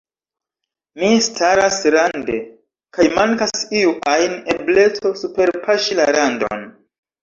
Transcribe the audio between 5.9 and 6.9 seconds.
la randon.